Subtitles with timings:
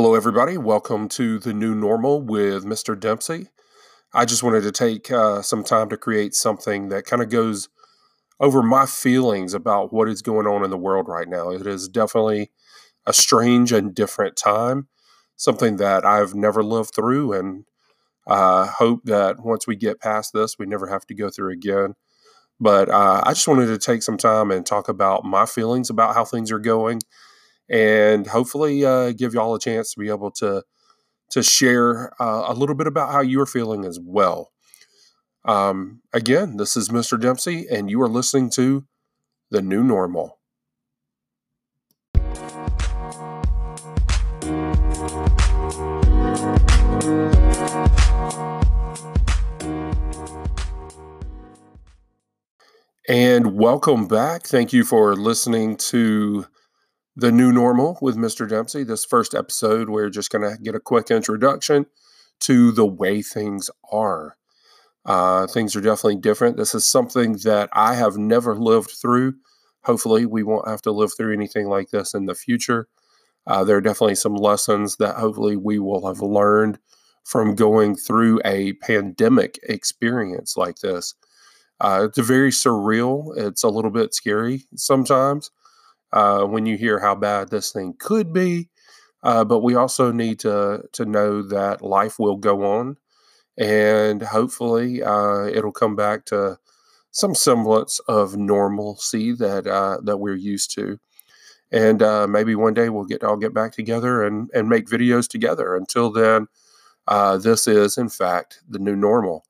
[0.00, 0.56] Hello, everybody.
[0.56, 2.96] Welcome to the new normal with Mr.
[2.96, 3.48] Dempsey.
[4.14, 7.68] I just wanted to take uh, some time to create something that kind of goes
[8.38, 11.50] over my feelings about what is going on in the world right now.
[11.50, 12.52] It is definitely
[13.06, 14.86] a strange and different time,
[15.34, 17.64] something that I've never lived through, and
[18.24, 21.96] uh, hope that once we get past this, we never have to go through again.
[22.60, 26.14] But uh, I just wanted to take some time and talk about my feelings about
[26.14, 27.00] how things are going
[27.70, 30.62] and hopefully uh, give y'all a chance to be able to
[31.30, 34.52] to share uh, a little bit about how you're feeling as well.
[35.44, 37.20] Um, again, this is Mr.
[37.20, 38.86] Dempsey, and you are listening to
[39.50, 40.38] the new normal.
[53.10, 54.46] And welcome back.
[54.46, 56.44] Thank you for listening to
[57.18, 58.48] the new normal with Mr.
[58.48, 58.84] Dempsey.
[58.84, 61.86] This first episode, we're just going to get a quick introduction
[62.38, 64.36] to the way things are.
[65.04, 66.56] Uh, things are definitely different.
[66.56, 69.34] This is something that I have never lived through.
[69.82, 72.86] Hopefully, we won't have to live through anything like this in the future.
[73.48, 76.78] Uh, there are definitely some lessons that hopefully we will have learned
[77.24, 81.16] from going through a pandemic experience like this.
[81.80, 83.36] Uh, it's very surreal.
[83.36, 85.50] It's a little bit scary sometimes
[86.12, 88.68] uh, when you hear how bad this thing could be.
[89.22, 92.96] Uh, but we also need to to know that life will go on,
[93.58, 96.58] and hopefully uh, it'll come back to
[97.12, 100.98] some semblance of normalcy that uh, that we're used to.
[101.72, 105.28] And uh, maybe one day we'll get all get back together and and make videos
[105.28, 105.76] together.
[105.76, 106.46] Until then,
[107.08, 109.44] uh, this is in fact the new normal.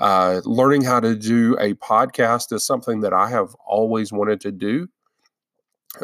[0.00, 4.88] learning how to do a podcast is something that I have always wanted to do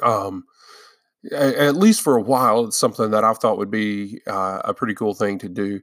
[0.02, 0.44] um,
[1.32, 4.94] at least for a while, it's something that I've thought would be uh, a pretty
[4.94, 5.80] cool thing to do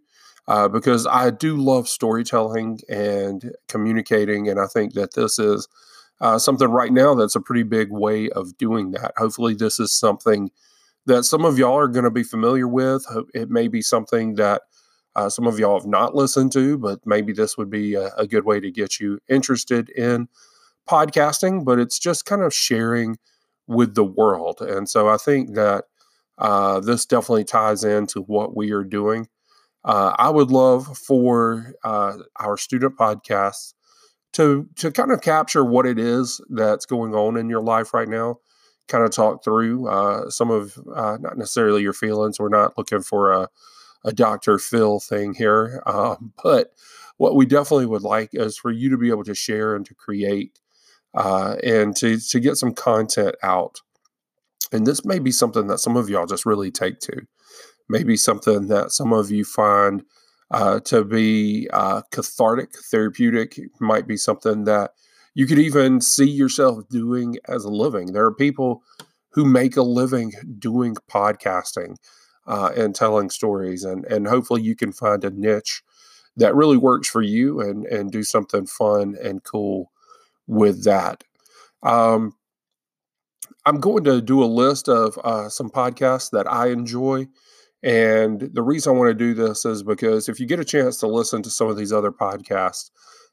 [0.48, 5.68] uh, because I do love storytelling and communicating, and I think that this is
[6.22, 9.14] uh, something right now that's a pretty big way of doing that.
[9.18, 10.50] Hopefully, this is something
[11.06, 13.06] that some of y'all are going to be familiar with.
[13.34, 14.64] It may be something that
[15.16, 18.28] uh, some of y'all have not listened to, but maybe this would be a, a
[18.28, 20.28] good way to get you interested in
[20.88, 21.66] podcasting.
[21.66, 23.18] But it's just kind of sharing
[23.68, 24.62] with the world.
[24.62, 25.86] And so I think that
[26.38, 29.28] uh, this definitely ties into what we are doing.
[29.84, 33.74] Uh, I would love for uh, our student podcasts
[34.34, 38.08] to to kind of capture what it is that's going on in your life right
[38.08, 38.40] now.
[38.88, 42.40] Kind of talk through uh, some of uh, not necessarily your feelings.
[42.40, 43.50] We're not looking for a
[44.04, 44.60] a Dr.
[44.60, 46.72] Phil thing here, um, but
[47.18, 49.96] what we definitely would like is for you to be able to share and to
[49.96, 50.60] create
[51.18, 53.82] uh, and to to get some content out.
[54.72, 57.26] And this may be something that some of y'all just really take to.
[57.90, 60.04] Maybe something that some of you find
[60.52, 63.60] uh, to be uh, cathartic, therapeutic.
[63.80, 64.92] Might be something that
[65.34, 68.14] you could even see yourself doing as a living.
[68.14, 68.84] There are people
[69.32, 71.96] who make a living doing podcasting
[72.46, 75.82] uh, and telling stories, and and hopefully you can find a niche
[76.36, 79.92] that really works for you and and do something fun and cool
[80.48, 81.24] with that.
[81.84, 82.34] Um,
[83.66, 87.28] I'm going to do a list of uh, some podcasts that I enjoy.
[87.84, 90.98] And the reason I want to do this is because if you get a chance
[91.00, 92.90] to listen to some of these other podcasts,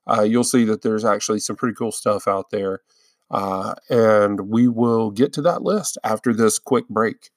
[0.07, 2.81] uh, you'll see that there's actually some pretty cool stuff out there.
[3.31, 7.31] Uh, and we will get to that list after this quick break.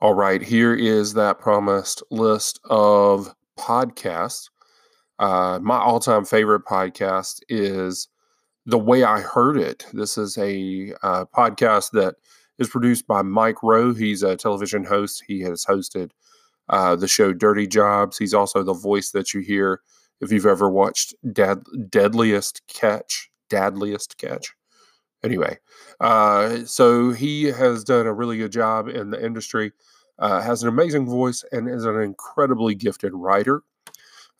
[0.00, 4.50] All right, here is that promised list of podcasts.
[5.18, 8.08] Uh, my all time favorite podcast is
[8.66, 9.86] The Way I Heard It.
[9.92, 12.16] This is a uh, podcast that
[12.58, 13.94] is produced by Mike Rowe.
[13.94, 15.22] He's a television host.
[15.26, 16.10] He has hosted
[16.68, 18.18] uh, the show Dirty Jobs.
[18.18, 19.80] He's also the voice that you hear
[20.20, 23.30] if you've ever watched Dad, Deadliest Catch.
[23.48, 24.54] Deadliest Catch.
[25.22, 25.58] Anyway,
[26.00, 29.72] uh, so he has done a really good job in the industry
[30.18, 33.62] uh, has an amazing voice and is an incredibly gifted writer.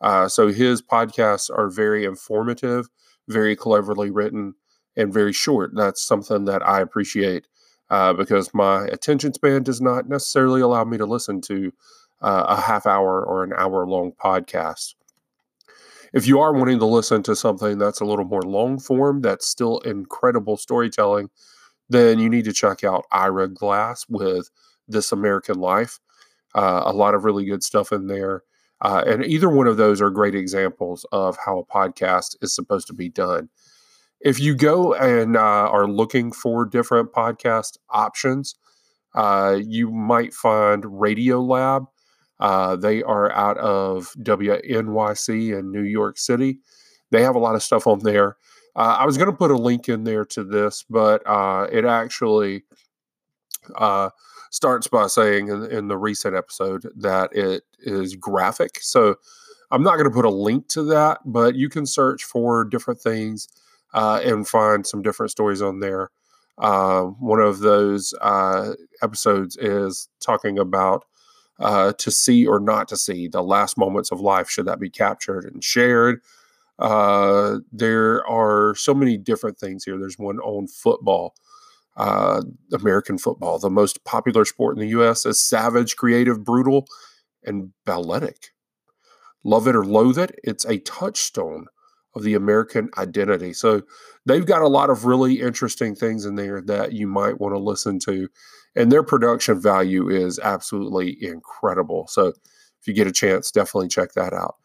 [0.00, 2.88] Uh, so his podcasts are very informative,
[3.28, 4.54] very cleverly written,
[4.96, 5.72] and very short.
[5.74, 7.46] That's something that I appreciate
[7.90, 11.72] uh, because my attention span does not necessarily allow me to listen to
[12.22, 14.94] uh, a half hour or an hour long podcast.
[16.12, 19.46] If you are wanting to listen to something that's a little more long form, that's
[19.46, 21.30] still incredible storytelling,
[21.88, 24.50] then you need to check out Ira Glass with
[24.88, 26.00] this American Life.
[26.54, 28.42] Uh, a lot of really good stuff in there.
[28.80, 32.86] Uh, and either one of those are great examples of how a podcast is supposed
[32.86, 33.48] to be done.
[34.20, 38.54] if you go and uh, are looking for different podcast options,
[39.14, 41.84] uh, you might find Radio Lab.
[42.40, 46.58] Uh, they are out of WNYC in New York City.
[47.10, 48.36] They have a lot of stuff on there.
[48.74, 51.84] Uh, I was going to put a link in there to this, but uh, it
[51.86, 52.64] actually
[54.50, 58.78] starts by saying in, in, the recent episode that it is graphic.
[58.80, 59.16] So
[59.70, 63.00] I'm not going to put a link to that, but you can search for different
[63.00, 63.48] things
[63.94, 66.10] uh, and find some different stories on there.
[66.58, 68.72] Uh, one of those uh,
[69.02, 71.04] episodes is talking about
[71.58, 74.48] uh, to see or not to see the last moments of life.
[74.48, 76.20] Should that be captured and shared?
[76.78, 79.98] Uh, there are so many different things here.
[79.98, 81.34] There's one on football,
[81.96, 83.58] uh, American football.
[83.58, 85.24] The most popular sport in the U.S.
[85.26, 86.86] is savage, creative, brutal,
[87.44, 88.50] and balletic.
[89.44, 91.66] Love it or loathe it, it's a touchstone
[92.16, 93.52] of the American identity.
[93.52, 93.82] So
[94.24, 97.58] they've got a lot of really interesting things in there that you might want to
[97.58, 98.28] listen to.
[98.74, 102.06] And their production value is absolutely incredible.
[102.08, 104.56] So if you get a chance, definitely check that out.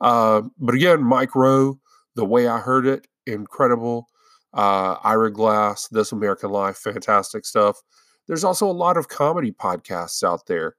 [0.00, 1.78] Uh, but again, Mike Rowe,
[2.14, 4.06] The Way I Heard It, incredible.
[4.52, 7.82] Uh, Ira Glass, This American Life, fantastic stuff.
[8.26, 10.76] There's also a lot of comedy podcasts out there.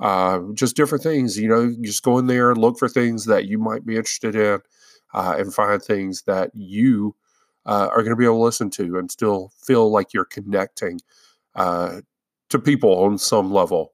[0.00, 3.46] Uh, just different things, you know, just go in there and look for things that
[3.46, 4.60] you might be interested in
[5.12, 7.16] uh, and find things that you
[7.66, 11.00] uh, are going to be able to listen to and still feel like you're connecting
[11.56, 12.00] uh,
[12.48, 13.92] to people on some level.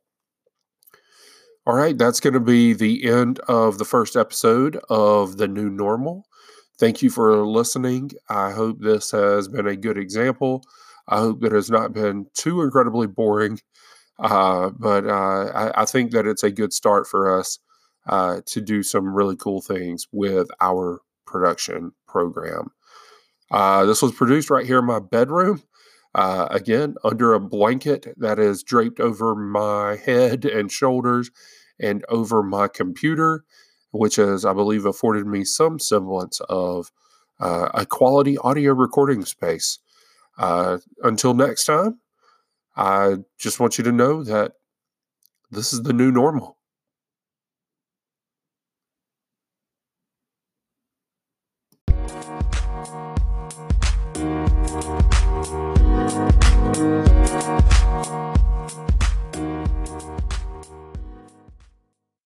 [1.67, 5.71] All right, that's going to be the end of the first episode of The New
[5.71, 6.26] Normal.
[6.79, 8.11] Thank you for listening.
[8.29, 10.65] I hope this has been a good example.
[11.06, 13.61] I hope it has not been too incredibly boring,
[14.19, 17.59] uh, but uh, I, I, think that it's a good start for us
[18.06, 22.71] uh, to do some really cool things with our production program.
[23.50, 25.62] Uh, this was produced right here in my bedroom.
[26.15, 31.31] Uh, again, under a blanket that is draped over my head and shoulders
[31.81, 33.44] and over my computer,
[33.94, 36.91] which has, I believe, afforded me some semblance of
[37.38, 39.79] uh, a quality audio recording space.
[40.37, 42.00] Uh, until next time,
[42.76, 44.52] I just want you to know that
[45.50, 46.58] this is the new normal.